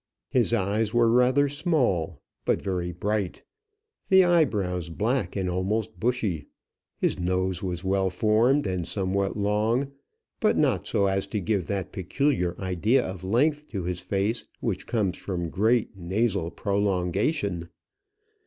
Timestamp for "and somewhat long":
8.65-9.91